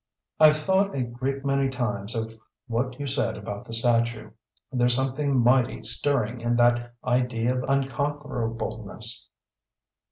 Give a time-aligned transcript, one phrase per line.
[0.39, 2.33] I've thought a great many times of
[2.65, 4.31] what you said about the statue.
[4.73, 9.27] There's something mighty stirring in that idea of unconquerableness."